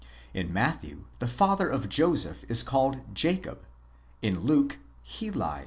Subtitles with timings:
[0.33, 3.59] In Matthew, the father of Joseph is called Jacob;
[4.23, 5.59] in Luke, Heli.